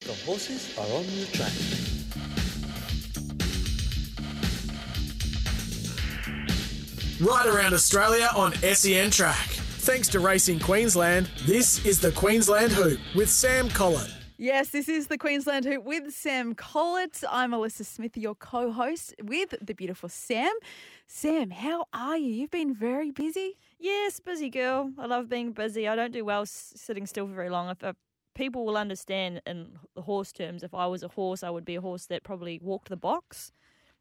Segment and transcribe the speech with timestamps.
[0.00, 1.52] The horses are on the track.
[7.20, 9.48] Right around Australia on SEN Track.
[9.80, 14.12] Thanks to Racing Queensland, this is the Queensland Hoop with Sam Collett.
[14.38, 17.24] Yes, this is the Queensland Hoop with Sam Collett.
[17.28, 20.52] I'm Alyssa Smith, your co host with the beautiful Sam.
[21.08, 22.28] Sam, how are you?
[22.28, 23.58] You've been very busy.
[23.80, 24.92] Yes, busy girl.
[24.98, 25.88] I love being busy.
[25.88, 27.70] I don't do well sitting still for very long.
[27.70, 27.94] If uh,
[28.36, 31.74] people will understand in the horse terms, if I was a horse, I would be
[31.74, 33.50] a horse that probably walked the box.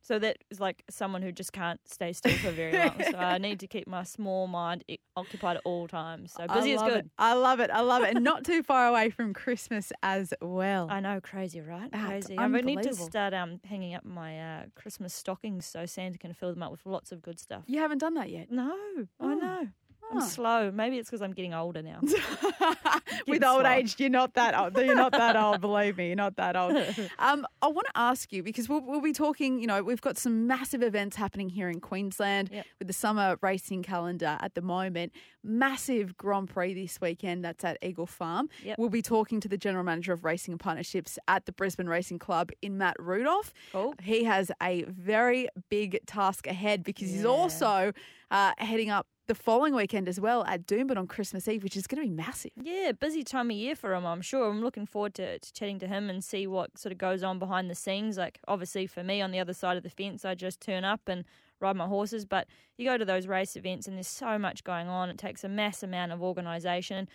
[0.01, 2.93] So that is like someone who just can't stay still for very long.
[3.09, 4.83] so I need to keep my small mind
[5.17, 6.31] occupied at all times.
[6.37, 7.05] So busy is good.
[7.05, 7.11] It.
[7.17, 7.71] I love it.
[7.71, 8.13] I love it.
[8.15, 10.89] And not too far away from Christmas as well.
[10.91, 11.89] I know, crazy, right?
[11.91, 12.37] Ah, crazy.
[12.37, 16.53] I need to start um, hanging up my uh, Christmas stockings so Santa can fill
[16.53, 17.63] them up with lots of good stuff.
[17.65, 18.51] You haven't done that yet.
[18.51, 18.75] No,
[19.19, 19.27] Oh.
[19.27, 19.67] I know.
[20.11, 20.71] I'm slow.
[20.71, 21.99] Maybe it's because I'm getting older now.
[23.27, 23.69] With old slow.
[23.69, 24.77] age, you're not that old.
[24.77, 25.61] You're not that old.
[25.65, 26.75] Believe me, you're not that old.
[27.19, 29.59] Um, I want to ask you because we'll, we'll be talking.
[29.59, 32.65] You know, we've got some massive events happening here in Queensland Yep.
[32.79, 35.11] with the summer racing calendar at the moment.
[35.43, 37.43] Massive Grand Prix this weekend.
[37.43, 38.49] That's at Eagle Farm.
[38.63, 38.77] Yep.
[38.77, 42.19] We'll be talking to the general manager of racing and partnerships at the Brisbane Racing
[42.19, 43.53] Club in Matt Rudolph.
[43.71, 43.93] Cool.
[44.01, 47.91] He has a very big task ahead because he's also
[48.31, 51.87] uh, heading up the following weekend as well at Doomben on Christmas Eve, which is
[51.87, 52.51] going to be massive.
[52.61, 54.49] Yeah, busy time of year for him, I'm sure.
[54.49, 57.39] I'm looking forward to, to chatting to him and see what sort of goes on
[57.39, 58.17] behind the scenes.
[58.17, 61.01] Like, obviously, for me on the other side of the fence, I just turn up
[61.07, 61.25] and
[61.59, 62.25] ride my horses.
[62.25, 65.09] But you go to those race events and there's so much going on.
[65.09, 67.07] It takes a mass amount of organisation.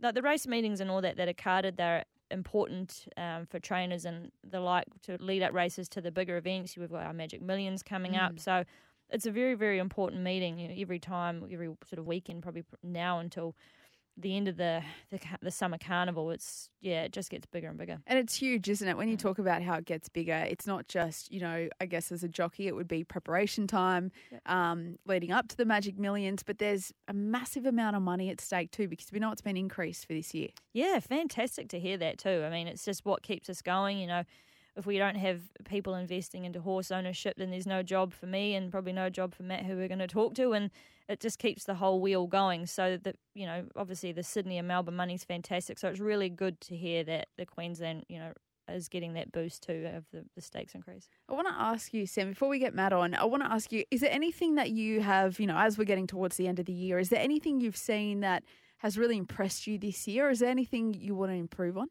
[0.00, 4.04] Like the race meetings and all that that are carded, they're important um, for trainers
[4.04, 6.76] and the like to lead up races to the bigger events.
[6.76, 8.38] We've got our Magic Millions coming up.
[8.38, 8.64] So
[9.10, 10.58] it's a very, very important meeting.
[10.58, 13.54] You know, every time, every sort of weekend, probably now until
[14.20, 16.30] the end of the, the ca- the summer carnival.
[16.30, 17.98] It's yeah, it just gets bigger and bigger.
[18.06, 18.96] And it's huge, isn't it?
[18.96, 22.10] When you talk about how it gets bigger, it's not just, you know, I guess
[22.10, 24.10] as a jockey, it would be preparation time
[24.46, 28.40] um, leading up to the Magic Millions, but there's a massive amount of money at
[28.40, 30.48] stake too because we know it's been increased for this year.
[30.72, 32.42] Yeah, fantastic to hear that too.
[32.44, 33.98] I mean, it's just what keeps us going.
[33.98, 34.24] You know,
[34.78, 38.54] if we don't have people investing into horse ownership, then there's no job for me
[38.54, 40.70] and probably no job for Matt, who we're going to talk to, and
[41.08, 42.64] it just keeps the whole wheel going.
[42.66, 45.78] So that you know, obviously the Sydney and Melbourne money's fantastic.
[45.78, 48.32] So it's really good to hear that the Queensland, you know,
[48.68, 51.08] is getting that boost too of the, the stakes increase.
[51.28, 53.72] I want to ask you, Sam, before we get Matt on, I want to ask
[53.72, 56.58] you, is there anything that you have, you know, as we're getting towards the end
[56.58, 58.44] of the year, is there anything you've seen that
[58.78, 60.30] has really impressed you this year?
[60.30, 61.88] Is there anything you want to improve on?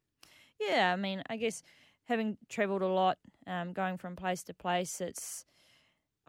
[0.60, 1.62] Yeah, I mean, I guess
[2.08, 5.46] having travelled a lot, um, going from place to place, it's.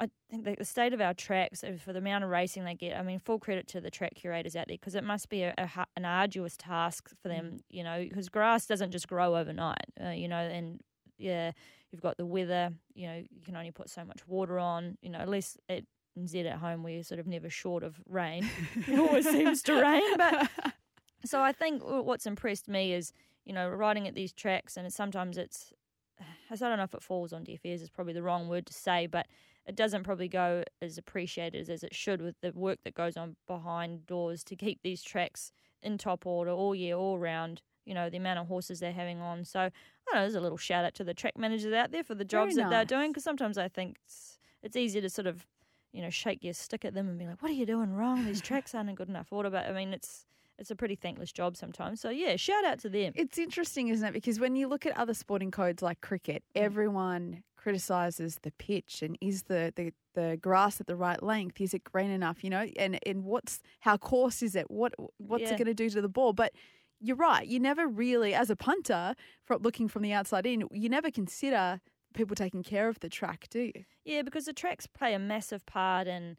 [0.00, 2.96] I think that the state of our tracks, for the amount of racing they get,
[2.96, 5.52] I mean, full credit to the track curators out there because it must be a,
[5.58, 10.10] a, an arduous task for them, you know, because grass doesn't just grow overnight, uh,
[10.10, 10.78] you know, and
[11.18, 11.50] yeah,
[11.90, 15.10] you've got the weather, you know, you can only put so much water on, you
[15.10, 15.82] know, at least at
[16.26, 18.48] Z at home, we're sort of never short of rain.
[18.86, 20.48] it always seems to rain, but
[21.24, 23.12] so I think what's impressed me is,
[23.48, 25.72] you know, riding at these tracks, and it's, sometimes it's,
[26.50, 28.74] I don't know if it falls on deaf ears is probably the wrong word to
[28.74, 29.26] say, but
[29.66, 33.36] it doesn't probably go as appreciated as it should with the work that goes on
[33.46, 35.50] behind doors to keep these tracks
[35.82, 37.62] in top order all year, all round.
[37.86, 39.46] You know, the amount of horses they're having on.
[39.46, 39.70] So, I
[40.06, 42.24] don't know, there's a little shout out to the track managers out there for the
[42.24, 45.46] jobs that they're doing because sometimes I think it's, it's easy to sort of,
[45.92, 48.26] you know, shake your stick at them and be like, what are you doing wrong?
[48.26, 49.48] These tracks aren't in good enough order.
[49.48, 50.26] But I mean, it's,
[50.58, 52.00] it's a pretty thankless job sometimes.
[52.00, 53.12] So yeah, shout out to them.
[53.14, 54.12] It's interesting, isn't it?
[54.12, 56.62] Because when you look at other sporting codes like cricket, mm.
[56.62, 61.60] everyone criticizes the pitch and is the, the, the grass at the right length?
[61.60, 62.42] Is it green enough?
[62.42, 64.70] You know, and, and what's how coarse is it?
[64.70, 65.54] What what's Yeah.
[65.54, 66.32] it going to do to the ball?
[66.32, 66.52] But
[67.00, 67.46] you're right.
[67.46, 69.14] You never really, as a punter,
[69.44, 71.80] from looking from the outside in, you never consider
[72.14, 73.84] people taking care of the track, do you?
[74.04, 76.36] Yeah, because the tracks play a massive part in,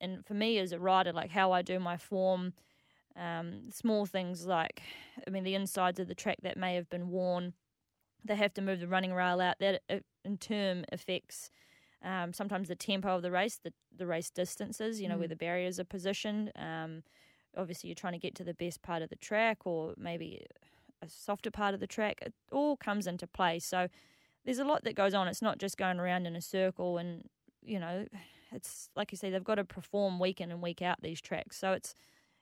[0.00, 2.52] and for me as a rider, like how I do my form,
[3.16, 4.82] um, small things like,
[5.26, 7.54] I mean, the insides of the track that may have been worn,
[8.24, 9.58] they have to move the running rail out.
[9.60, 11.50] That uh, in turn affects
[12.04, 15.00] um, sometimes the tempo of the race, the the race distances.
[15.00, 15.30] You know where Mm.
[15.30, 16.52] the barriers are positioned.
[16.56, 17.02] Um,
[17.56, 20.44] obviously, you're trying to get to the best part of the track, or maybe
[21.02, 22.18] a softer part of the track.
[22.22, 23.58] It all comes into play.
[23.58, 23.88] So
[24.44, 25.28] there's a lot that goes on.
[25.28, 27.28] It's not just going around in a circle and,
[27.62, 28.06] you know,
[28.52, 31.58] it's like you say, they've got to perform week in and week out these tracks.
[31.58, 31.94] So it's,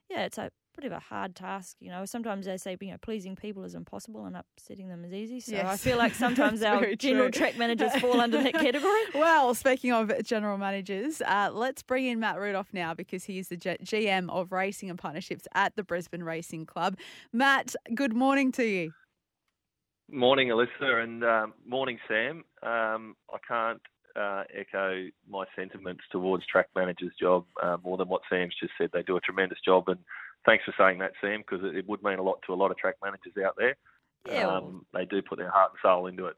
[0.09, 1.77] yeah, it's a bit of a hard task.
[1.79, 5.13] You know, sometimes they say, you know, pleasing people is impossible and upsetting them is
[5.13, 5.39] easy.
[5.39, 7.39] So I feel like sometimes our general true.
[7.39, 9.01] track managers fall under that category.
[9.13, 13.47] Well, speaking of general managers, uh, let's bring in Matt Rudolph now because he is
[13.47, 16.97] the G- GM of racing and partnerships at the Brisbane Racing Club.
[17.31, 18.91] Matt, good morning to you.
[20.11, 22.43] Morning, Alyssa, and um, morning, Sam.
[22.61, 23.81] Um, I can't
[24.15, 28.89] uh, echo my sentiments towards track manager's job uh, more than what Sam's just said.
[28.93, 29.99] They do a tremendous job, and
[30.45, 32.71] thanks for saying that, Sam, because it, it would mean a lot to a lot
[32.71, 33.75] of track managers out there.
[34.27, 36.35] Yeah, well- Um, they do put their heart and soul into it.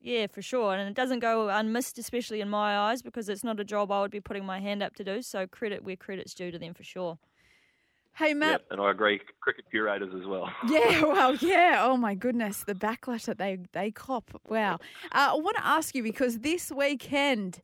[0.00, 0.74] Yeah, for sure.
[0.74, 4.00] And it doesn't go unmissed, especially in my eyes, because it's not a job I
[4.00, 5.22] would be putting my hand up to do.
[5.22, 7.18] So credit where credit's due to them for sure.
[8.16, 8.50] Hey, Matt.
[8.50, 10.50] Yep, and I agree, cricket curators as well.
[10.68, 11.80] Yeah, well, yeah.
[11.84, 14.40] Oh my goodness, the backlash that they they cop.
[14.48, 14.74] Wow.
[15.12, 17.60] Uh, I want to ask you because this weekend,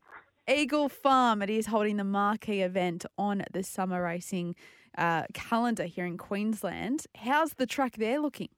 [0.48, 4.54] Eagle Farm it is holding the marquee event on the summer racing
[4.96, 7.06] uh, calendar here in Queensland.
[7.16, 8.48] How's the track there looking?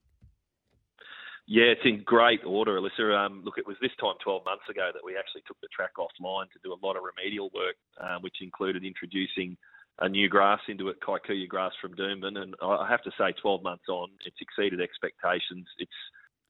[1.48, 3.16] Yeah, it's in great order, Alyssa.
[3.16, 5.92] Um, look, it was this time 12 months ago that we actually took the track
[5.96, 9.56] offline to do a lot of remedial work, um, which included introducing
[10.00, 12.36] a new grass into it, Kikuyu grass from Doomben.
[12.36, 15.66] And I have to say, 12 months on, it's exceeded expectations.
[15.78, 15.90] It's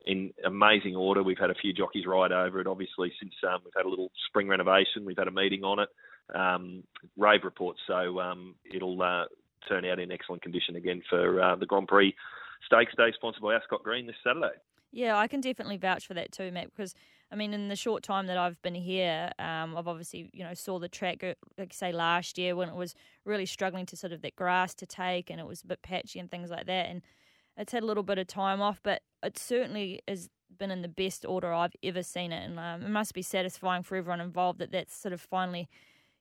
[0.07, 1.23] in amazing order.
[1.23, 4.11] We've had a few jockeys ride over it, obviously, since um, we've had a little
[4.29, 5.05] spring renovation.
[5.05, 5.89] We've had a meeting on it,
[6.35, 6.83] um,
[7.17, 7.81] rave reports.
[7.87, 9.25] So um, it'll uh,
[9.69, 12.15] turn out in excellent condition again for uh, the Grand Prix
[12.65, 14.57] Stakes Day, sponsored by Ascot Green this Saturday.
[14.93, 16.75] Yeah, I can definitely vouch for that too, Matt.
[16.75, 16.95] Because
[17.31, 20.55] I mean, in the short time that I've been here, um, I've obviously you know
[20.55, 24.13] saw the track, uh, like say last year when it was really struggling to sort
[24.13, 26.87] of that grass to take, and it was a bit patchy and things like that,
[26.87, 27.03] and
[27.57, 30.89] it's had a little bit of time off, but it certainly has been in the
[30.89, 34.61] best order I've ever seen it, and um, it must be satisfying for everyone involved
[34.61, 35.69] that that's sort of finally.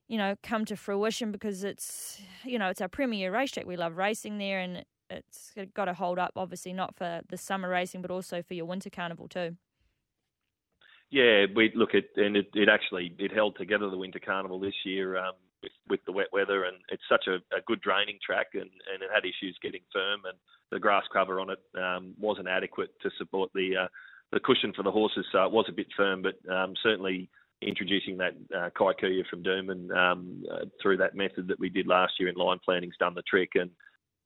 [0.08, 3.66] You know, come to fruition because it's you know it's our premier racetrack.
[3.66, 6.32] We love racing there, and it's got to hold up.
[6.36, 9.56] Obviously, not for the summer racing, but also for your winter carnival too.
[11.10, 14.74] Yeah, we look at and it, it actually it held together the winter carnival this
[14.84, 18.48] year um, with, with the wet weather, and it's such a, a good draining track,
[18.54, 20.36] and, and it had issues getting firm, and
[20.72, 23.88] the grass cover on it um, wasn't adequate to support the uh,
[24.32, 27.30] the cushion for the horses, so it was a bit firm, but um, certainly
[27.66, 32.14] introducing that uh, Kikuyu from Doomben um, uh, through that method that we did last
[32.18, 33.70] year in line planning's done the trick, and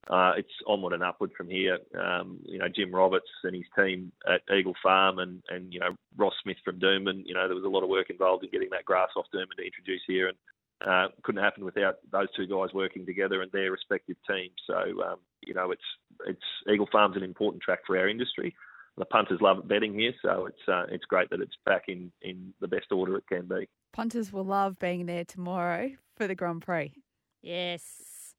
[0.08, 1.78] uh, it's onward and upward from here.
[1.98, 5.94] Um, you know, Jim Roberts and his team at Eagle Farm and, and, you know,
[6.16, 8.70] Ross Smith from Doomben, you know, there was a lot of work involved in getting
[8.72, 10.37] that grass off Doomben to introduce here and
[10.87, 14.56] uh, couldn't happen without those two guys working together and their respective teams.
[14.66, 15.82] So, um, you know, it's,
[16.26, 16.40] it's
[16.72, 18.54] Eagle Farm's an important track for our industry.
[18.98, 22.52] The punters love betting here, so it's uh, it's great that it's back in, in
[22.60, 23.69] the best order it can be.
[23.92, 26.92] Punters will love being there tomorrow for the Grand Prix.
[27.42, 28.34] Yes.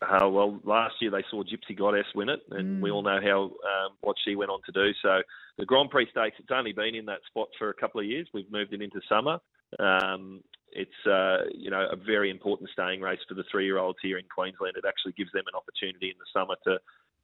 [0.00, 3.44] Uh, well, last year they saw Gypsy Goddess win it, and we all know how
[3.44, 4.92] um, what she went on to do.
[5.02, 5.20] So
[5.56, 8.28] the Grand Prix Stakes, it's only been in that spot for a couple of years.
[8.32, 9.38] We've moved it into summer.
[9.78, 10.42] Um,
[10.72, 14.76] it's uh, you know a very important staying race for the three-year-olds here in Queensland.
[14.76, 16.78] It actually gives them an opportunity in the summer to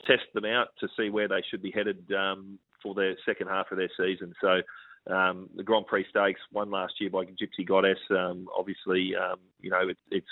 [0.06, 3.70] test them out to see where they should be headed um, for their second half
[3.70, 4.34] of their season.
[4.40, 4.60] So.
[5.06, 7.98] Um, the Grand Prix Stakes won last year by Gypsy Goddess.
[8.08, 10.26] Um, obviously, um, you know it, it's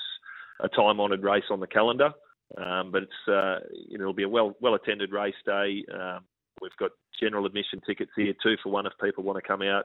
[0.60, 2.10] a time-honoured race on the calendar.
[2.56, 5.84] Um, but it's uh, you know, it'll be a well well attended race day.
[5.92, 6.20] Um,
[6.60, 6.90] we've got
[7.20, 9.84] general admission tickets here two for one if people want to come out.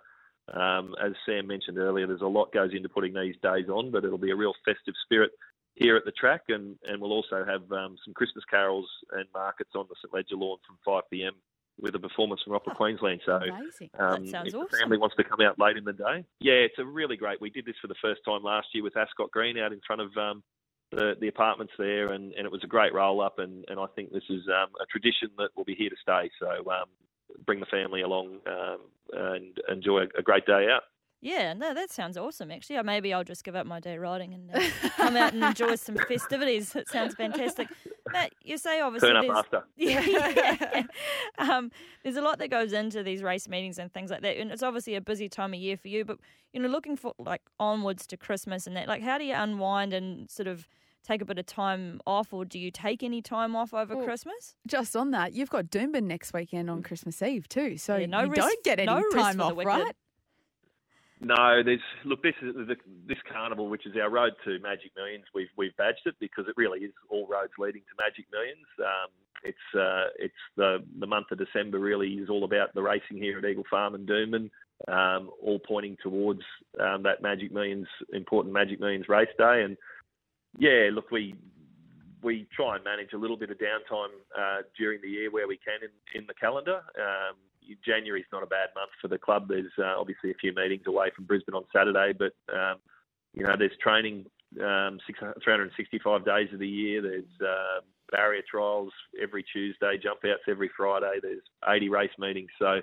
[0.54, 4.06] Um, as Sam mentioned earlier, there's a lot goes into putting these days on, but
[4.06, 5.32] it'll be a real festive spirit
[5.78, 9.72] here at the track, and, and we'll also have um, some Christmas carols and markets
[9.76, 11.34] on the St Leger lawn from 5 p.m.
[11.80, 13.22] with a performance from Opera Queensland.
[13.26, 13.92] So Amazing.
[14.00, 16.86] um, if the family wants to come out late in the day, yeah, it's a
[16.86, 17.40] really great.
[17.40, 20.02] We did this for the first time last year with Ascot Green out in front
[20.02, 20.44] of um,
[20.92, 23.38] the, the apartments there, and, and it was a great roll up.
[23.38, 26.32] And, and I think this is um, a tradition that will be here to stay.
[26.40, 26.90] So um,
[27.46, 28.80] bring the family along um,
[29.14, 30.84] and enjoy a, a great day out.
[31.20, 32.52] Yeah, no, that sounds awesome.
[32.52, 35.76] Actually, maybe I'll just give up my day riding and uh, come out and enjoy
[35.76, 36.74] some festivities.
[36.74, 37.68] That sounds fantastic.
[38.12, 39.64] Matt, you say obviously Turn up there's, after.
[39.76, 40.84] Yeah, yeah, yeah.
[41.40, 41.72] Um,
[42.04, 44.62] there's a lot that goes into these race meetings and things like that, and it's
[44.62, 46.06] obviously a busy time of year for you.
[46.06, 46.20] But
[46.54, 49.94] you know, looking for like onwards to Christmas and that, like, how do you unwind
[49.94, 50.68] and sort of
[51.04, 54.06] take a bit of time off, or do you take any time off over Well,
[54.06, 54.56] Christmas?
[54.68, 58.24] Just on that, you've got Doomben next weekend on Christmas Eve too, so Yeah, no
[58.24, 59.96] you rest- don't get any no time off, right?
[61.20, 62.22] No, there's look.
[62.22, 62.56] This is
[63.08, 65.26] this carnival, which is our road to Magic Millions.
[65.34, 68.68] We've we've badged it because it really is all roads leading to Magic Millions.
[68.80, 69.10] Um,
[69.44, 73.40] it's uh, it's the the month of December really is all about the racing here
[73.40, 74.52] at Eagle Farm and Doomben,
[74.88, 76.42] um, all pointing towards
[76.80, 79.64] um, that Magic Millions important Magic Millions race day.
[79.64, 79.76] And
[80.60, 81.34] yeah, look, we
[82.22, 85.58] we try and manage a little bit of downtime uh, during the year where we
[85.58, 86.82] can in, in the calendar.
[87.00, 87.38] Um,
[87.86, 89.48] January's not a bad month for the club.
[89.48, 92.78] There's uh, obviously a few meetings away from Brisbane on Saturday, but um,
[93.34, 94.26] you know there's training
[94.62, 95.00] um,
[95.44, 97.02] 365 days of the year.
[97.02, 97.82] There's uh,
[98.12, 101.20] barrier trials every Tuesday, jump outs every Friday.
[101.22, 102.82] There's 80 race meetings, so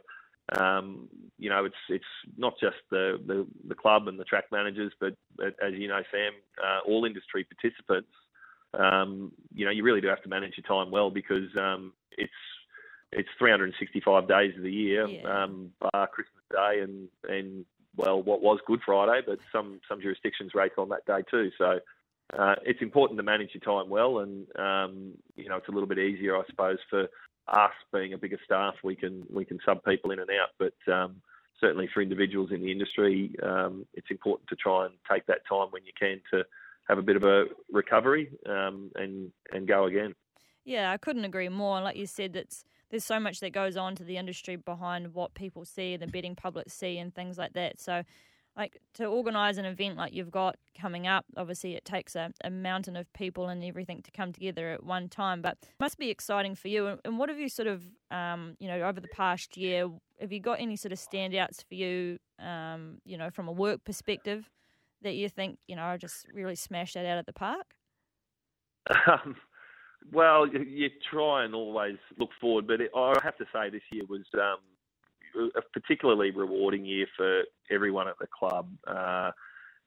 [0.60, 2.04] um, you know it's it's
[2.36, 6.02] not just the, the, the club and the track managers, but, but as you know,
[6.10, 8.10] Sam, uh, all industry participants.
[8.78, 12.32] Um, you know, you really do have to manage your time well because um, it's
[13.14, 15.44] it's 365 days of the year, Yeah.
[15.44, 17.64] um, bar Christmas Day and and
[17.96, 21.52] well, what was Good Friday, but some some jurisdictions race on that day too.
[21.56, 21.78] So
[22.36, 25.88] uh, it's important to manage your time well, and um, you know it's a little
[25.88, 27.08] bit easier, I suppose, for
[27.46, 28.74] us being a bigger staff.
[28.82, 31.20] We can we can sub people in and out, but um,
[31.60, 35.68] certainly for individuals in the industry, um, it's important to try and take that time
[35.70, 36.44] when you can to
[36.88, 40.14] have a bit of a recovery um, and and go again.
[40.64, 41.80] Yeah, I couldn't agree more.
[41.80, 45.34] Like you said, it's there's so much that goes on to the industry behind what
[45.34, 47.80] people see and the betting public see and things like that.
[47.80, 48.02] So,
[48.56, 52.50] like to organise an event like you've got coming up, obviously it takes a, a
[52.50, 55.42] mountain of people and everything to come together at one time.
[55.42, 56.86] But must be exciting for you.
[56.86, 59.88] And, and what have you sort of, um, you know, over the past year,
[60.20, 63.84] have you got any sort of standouts for you, um, you know, from a work
[63.84, 64.48] perspective
[65.02, 67.74] that you think, you know, I just really smashed that out at the park?
[69.06, 69.36] Um,
[70.12, 74.04] well, you, try and always look forward, but it, I have to say this year
[74.08, 78.68] was um, a particularly rewarding year for everyone at the club.
[78.86, 79.30] Uh,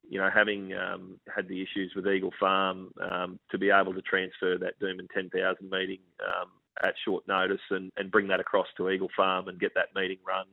[0.09, 4.01] you know, having um, had the issues with Eagle Farm, um, to be able to
[4.01, 6.49] transfer that Doomben 10,000 meeting um,
[6.81, 10.19] at short notice and, and bring that across to Eagle Farm and get that meeting
[10.25, 10.45] run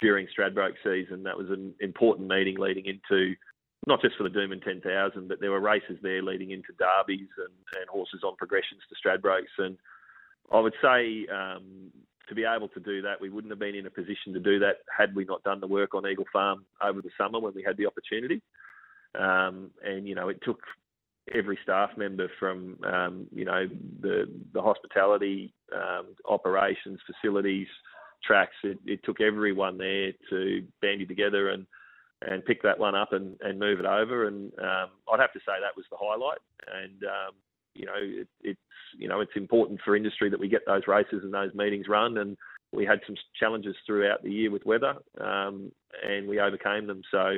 [0.00, 3.34] during Stradbroke season, that was an important meeting leading into
[3.86, 7.80] not just for the Doomben 10,000, but there were races there leading into derbies and,
[7.80, 9.58] and horses on progressions to Stradbrokes.
[9.58, 9.76] And
[10.52, 11.90] I would say um,
[12.28, 14.60] to be able to do that, we wouldn't have been in a position to do
[14.60, 17.62] that had we not done the work on Eagle Farm over the summer when we
[17.62, 18.40] had the opportunity.
[19.18, 20.60] Um, and, you know, it took
[21.34, 23.66] every staff member from, um, you know,
[24.00, 27.68] the, the hospitality, um, operations, facilities,
[28.24, 31.66] tracks, it, it took everyone there to bandy together and
[32.28, 34.26] and pick that one up and, and move it over.
[34.26, 36.38] And um, I'd have to say that was the highlight.
[36.72, 37.34] And um,
[37.74, 38.60] you know, it, it's
[38.98, 42.18] you know it's important for industry that we get those races and those meetings run.
[42.18, 42.36] And
[42.72, 45.72] we had some challenges throughout the year with weather, um,
[46.06, 47.02] and we overcame them.
[47.10, 47.36] So.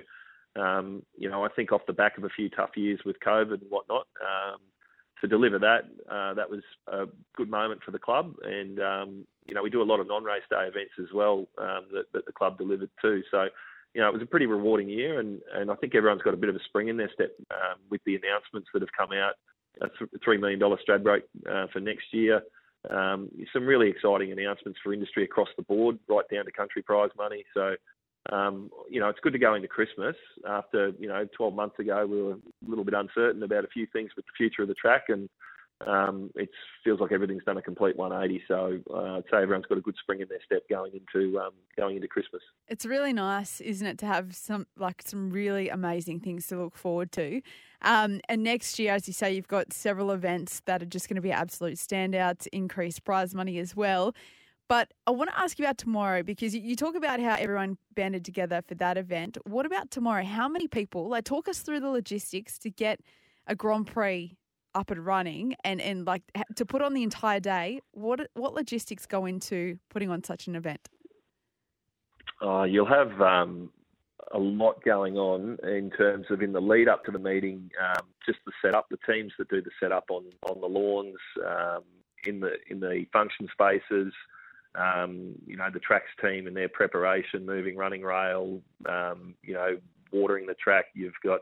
[0.56, 3.60] Um, you know, I think off the back of a few tough years with COVID
[3.60, 4.60] and whatnot, um,
[5.20, 8.36] to deliver that, uh, that was a good moment for the club.
[8.44, 12.04] And um, you know, we do a lot of non-race day events as well that,
[12.12, 13.24] that the club delivered too.
[13.32, 13.48] So
[13.94, 16.38] you know, it was a pretty rewarding year, and, and I think everyone's got a
[16.38, 19.34] bit of a spring in their step um, with the announcements that have come out.
[19.80, 22.42] A $3 million Stradbroke uh, for next year.
[22.90, 27.10] Um, some really exciting announcements for industry across the board, right down to country prize
[27.16, 27.44] money.
[27.54, 27.74] So,
[28.30, 30.16] um, you know, it's good to go into Christmas
[30.48, 33.86] after, you know, 12 months ago we were a little bit uncertain about a few
[33.92, 35.28] things with the future of the track and
[35.86, 36.48] um, it
[36.82, 38.44] feels like everything's done a complete 180.
[38.48, 41.52] So uh, I'd say everyone's got a good spring in their step going into um,
[41.76, 42.42] going into Christmas.
[42.68, 46.76] It's really nice, isn't it, to have some like some really amazing things to look
[46.76, 47.42] forward to.
[47.82, 51.16] Um, and next year, as you say, you've got several events that are just going
[51.16, 54.14] to be absolute standouts, increased prize money as well.
[54.66, 58.24] But I want to ask you about tomorrow because you talk about how everyone banded
[58.24, 59.36] together for that event.
[59.44, 60.24] What about tomorrow?
[60.24, 61.08] How many people?
[61.08, 63.00] Like, talk us through the logistics to get
[63.46, 64.38] a Grand Prix
[64.74, 66.22] up and running and, and like
[66.56, 67.80] to put on the entire day.
[67.92, 70.88] What what logistics go into putting on such an event?
[72.42, 73.70] Uh, you'll have um,
[74.32, 78.06] a lot going on in terms of in the lead up to the meeting, um,
[78.26, 81.16] just the setup, the teams that do the setup on on the lawns,
[81.46, 81.82] um,
[82.26, 84.12] in the in the function spaces.
[84.76, 89.78] Um, you know the tracks team and their preparation, moving running rail, um, you know
[90.12, 90.86] watering the track.
[90.94, 91.40] You've got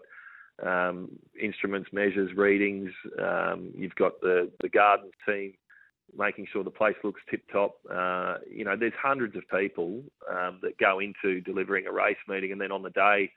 [0.62, 2.90] um, instruments, measures, readings.
[3.20, 5.54] Um, you've got the, the garden team
[6.16, 7.76] making sure the place looks tip top.
[7.90, 12.52] Uh, you know, there's hundreds of people um, that go into delivering a race meeting,
[12.52, 13.30] and then on the day,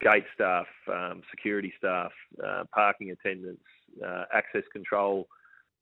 [0.00, 2.12] gate staff, um, security staff,
[2.44, 3.62] uh, parking attendants,
[4.04, 5.26] uh, access control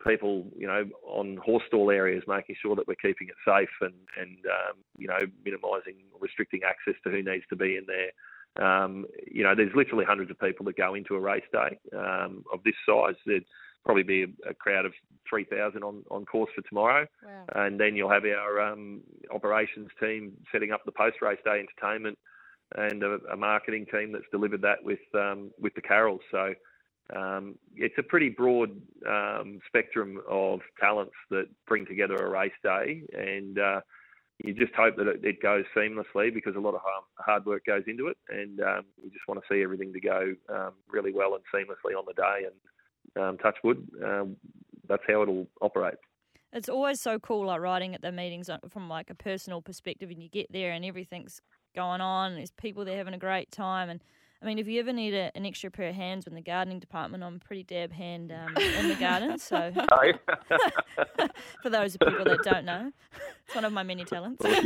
[0.07, 3.95] people, you know, on horse stall areas, making sure that we're keeping it safe and
[4.19, 8.11] and um, you know minimising, restricting access to who needs to be in there.
[8.57, 12.45] Um, you know, there's literally hundreds of people that go into a race day um,
[12.53, 13.15] of this size.
[13.25, 13.45] There'd
[13.85, 14.93] probably be a, a crowd of
[15.29, 17.07] 3,000 on, on course for tomorrow.
[17.25, 17.45] Wow.
[17.55, 19.01] And then you'll have our um,
[19.33, 22.19] operations team setting up the post race day entertainment
[22.77, 26.21] and a, a, marketing team that's delivered that with um, with the carols.
[26.31, 26.55] So
[27.17, 28.71] um, it's a pretty broad
[29.09, 33.81] um, spectrum of talents that bring together a race day and uh,
[34.45, 36.81] you just hope that it, goes seamlessly because a lot of
[37.19, 40.35] hard work goes into it, and um, we just want to see everything to go
[40.49, 42.47] um, really well and seamlessly on the day.
[42.47, 44.37] And um, touch wood, um,
[44.89, 45.95] that's how it'll operate.
[46.53, 50.11] It's always so cool, like riding at the meetings uh, from like a personal perspective,
[50.11, 51.41] and you get there and everything's
[51.75, 52.33] going on.
[52.33, 54.03] And There's people there having a great time, and
[54.43, 56.79] I mean, if you ever need a, an extra pair of hands in the gardening
[56.79, 59.39] department, I'm a pretty dab hand um, in the garden.
[59.39, 60.13] So, Oh,
[61.63, 62.91] for those people that don't know,
[63.47, 64.43] it's one of my many talents.
[64.43, 64.55] Well,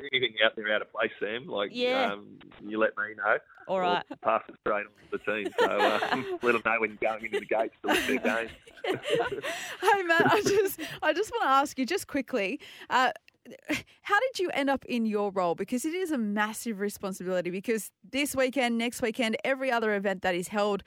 [0.00, 2.12] anything out there out of place, Sam, like Yeah.
[2.14, 3.38] um, you let me know.
[3.66, 4.04] All right.
[4.10, 4.20] right.
[4.20, 5.52] pass it straight on to the team.
[5.58, 5.98] So uh,
[6.42, 8.48] let them know when you're going into the gates to lift their game.
[8.84, 12.60] Hey Matt, I just I just want to ask you just quickly.
[12.90, 13.12] Uh,
[14.02, 15.54] how did you end up in your role?
[15.54, 17.50] Because it is a massive responsibility.
[17.50, 20.82] Because this weekend, next weekend, every other event that is held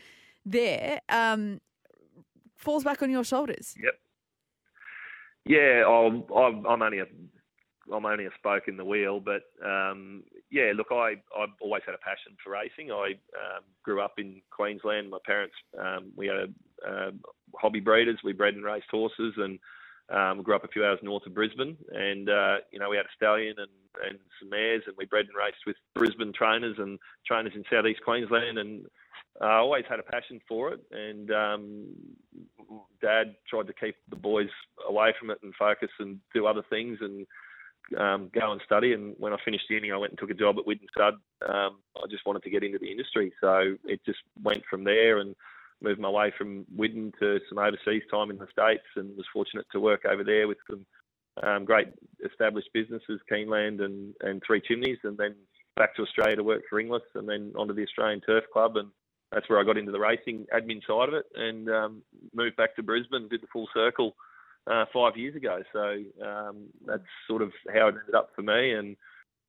[0.45, 1.59] there um,
[2.55, 3.75] falls back on your shoulders.
[3.81, 3.93] Yep.
[5.45, 7.05] Yeah, I'm, I'm, only a
[7.93, 11.95] I'm only a spoke in the wheel, but um, yeah, look, I I've always had
[11.95, 12.91] a passion for racing.
[12.91, 15.09] I um, grew up in Queensland.
[15.09, 16.35] My parents um, we had
[16.85, 17.11] a,
[17.55, 18.19] hobby breeders.
[18.25, 19.57] We bred and raced horses, and
[20.09, 21.77] um, grew up a few hours north of Brisbane.
[21.91, 25.25] And uh, you know, we had a stallion and, and some mares, and we bred
[25.25, 28.57] and raced with Brisbane trainers and trainers in southeast Queensland.
[28.57, 28.85] And
[29.41, 31.87] uh, I always had a passion for it, and um,
[33.01, 34.49] Dad tried to keep the boys
[34.87, 37.27] away from it and focus and do other things and
[37.97, 38.93] um, go and study.
[38.93, 41.15] And when I finished uni, I went and took a job at Widden Stud.
[41.47, 45.19] Um, I just wanted to get into the industry, so it just went from there
[45.19, 45.35] and
[45.81, 49.65] moved my way from Widden to some overseas time in the states, and was fortunate
[49.71, 50.85] to work over there with some
[51.43, 51.87] um, great
[52.25, 55.35] established businesses, Keeneland and and Three Chimneys, and then
[55.75, 58.89] back to Australia to work for Inglis, and then onto the Australian Turf Club and
[59.31, 62.01] that's where I got into the racing admin side of it and um,
[62.33, 64.15] moved back to Brisbane, did the full circle
[64.67, 65.61] uh, five years ago.
[65.73, 68.73] So um, that's sort of how it ended up for me.
[68.73, 68.95] And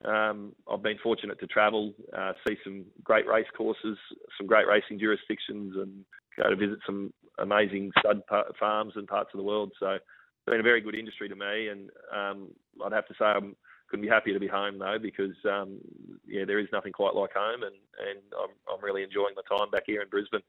[0.04, 3.98] um, I've been fortunate to travel, uh, see some great race courses,
[4.36, 6.04] some great racing jurisdictions, and
[6.36, 8.22] go to visit some amazing stud
[8.58, 9.72] farms and parts of the world.
[9.80, 10.04] So it's
[10.46, 11.68] been a very good industry to me.
[11.68, 12.48] And um,
[12.84, 13.56] I'd have to say I'm
[13.88, 15.78] couldn't be happier to be home though because um,
[16.26, 19.70] yeah, there is nothing quite like home, and and I'm I'm really enjoying the time
[19.70, 20.42] back here in Brisbane.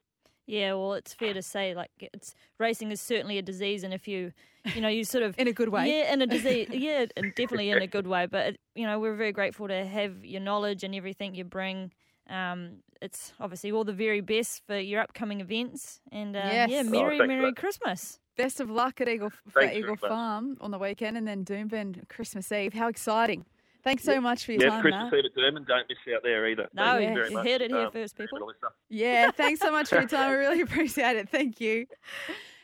[0.50, 4.08] Yeah, well, it's fair to say like it's racing is certainly a disease, and if
[4.08, 4.32] you,
[4.74, 5.88] you know, you sort of In a good way.
[5.88, 6.68] Yeah, in a disease.
[6.72, 8.26] yeah, and definitely in a good way.
[8.26, 11.92] But you know, we're very grateful to have your knowledge and everything you bring.
[12.28, 16.70] Um, it's obviously all the very best for your upcoming events, and uh, Yes.
[16.70, 17.52] yeah, Oh, Merry thanks, Merry.
[17.54, 18.18] Christmas.
[18.36, 19.96] Best of luck at Eagle for Thanks very Eagle.
[19.96, 22.72] Farm on the weekend, and then Doomben Christmas Eve.
[22.74, 23.44] How exciting!
[23.82, 25.14] Thanks so much for your Yeah, time, Christmas Matt.
[25.14, 25.66] Eve at Doomben.
[25.66, 26.68] Don't miss out there either.
[26.74, 27.46] No, Thank you you very much.
[27.46, 28.38] heard it here Um, first, people.
[28.38, 28.68] for the listener.
[28.88, 30.30] Yeah, thanks so much for your time.
[30.30, 31.28] I really appreciate it.
[31.28, 31.86] Thank you.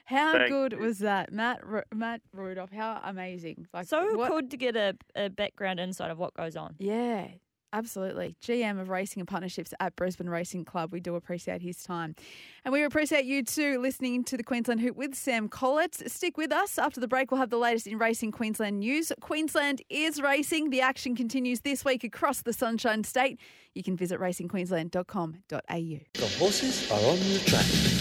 [0.04, 1.66] How Thank good was that, Matt?
[1.66, 2.70] Ru- Matt Rudolph.
[2.70, 3.66] How amazing!
[3.74, 6.76] Like So what- good to get a, a background insight of what goes on.
[6.78, 7.26] Yeah,
[7.76, 8.36] absolutely.
[8.42, 10.92] GM of Racing and Partnerships at Brisbane Racing Club.
[10.92, 12.14] We do appreciate his time.
[12.64, 16.10] And we appreciate you too listening to the Queensland Hoop with Sam Collett.
[16.10, 16.78] Stick with us.
[16.78, 19.12] After the break, we'll have the latest in racing Queensland news.
[19.20, 20.70] Queensland is racing.
[20.70, 23.38] The action continues this week across the Sunshine State.
[23.74, 25.60] You can visit racingqueensland.com.au.
[25.68, 27.96] The horses are on the track.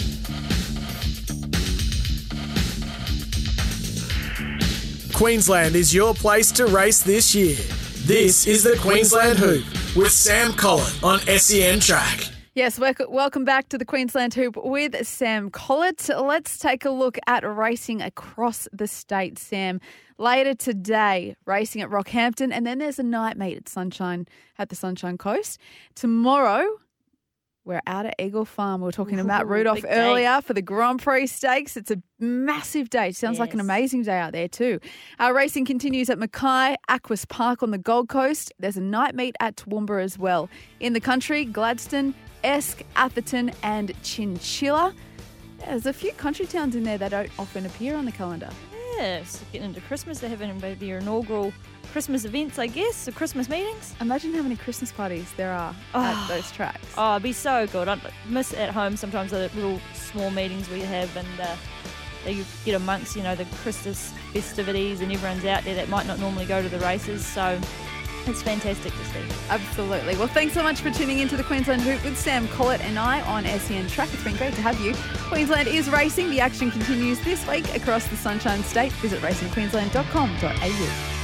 [5.14, 7.85] Queensland is your place to race this year.
[8.06, 9.64] This is the Queensland Hoop
[9.96, 12.28] with Sam Collett on SEN Track.
[12.54, 16.08] Yes, welcome, back to the Queensland Hoop with Sam Collett.
[16.08, 19.80] Let's take a look at racing across the state, Sam.
[20.18, 24.76] Later today, racing at Rockhampton, and then there's a night meet at Sunshine at the
[24.76, 25.58] Sunshine Coast.
[25.96, 26.64] Tomorrow,
[27.66, 28.80] we're out at Eagle Farm.
[28.80, 31.76] We were talking to Matt Rudolph earlier for the Grand Prix Stakes.
[31.76, 33.10] It's a massive day.
[33.10, 34.78] Sounds like an amazing day out there too.
[35.18, 38.52] Our racing continues at Mackay Aquis Park on the Gold Coast.
[38.60, 40.48] There's a night meet at Toowoomba as well.
[40.78, 44.94] In the country, Gladstone, Esk, Atherton, and Chinchilla.
[45.58, 48.50] There's a few country towns in there that don't often appear on the calendar.
[48.96, 51.52] Yes, getting into Christmas, they're having their inaugural
[51.92, 53.94] Christmas events, I guess, the Christmas meetings.
[54.00, 56.26] Imagine how many Christmas parties there are at Oh.
[56.28, 56.86] those tracks.
[56.96, 57.88] Oh, it'd be so good.
[57.88, 61.56] I miss at home sometimes the little small meetings we have, and uh,
[62.26, 66.18] you get amongst, you know, the Christmas festivities, and everyone's out there that might not
[66.18, 67.24] normally go to the races.
[67.24, 67.60] So
[68.28, 69.22] it's fantastic to see.
[69.48, 70.16] Absolutely.
[70.16, 73.20] Well, thanks so much for tuning into the Queensland Hoop with Sam Collett and I
[73.22, 74.08] on SEN Track.
[74.12, 74.94] It's been great to have you.
[75.28, 76.30] Queensland is racing.
[76.30, 78.92] The action continues this week across the Sunshine State.
[78.94, 81.15] Visit racingqueensland.com.au.